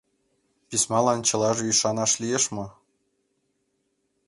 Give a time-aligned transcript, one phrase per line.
[0.69, 2.65] Письмалан чылажак ӱшанаш лиеш мо?